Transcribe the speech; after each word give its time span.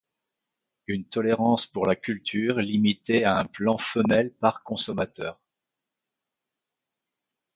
Une 0.87 1.05
tolérance 1.05 1.67
pour 1.67 1.85
la 1.85 1.95
culture 1.95 2.57
limitée 2.57 3.23
à 3.23 3.37
un 3.37 3.45
plant 3.45 3.77
femelle 3.77 4.31
par 4.39 4.63
consommateur. 4.63 5.39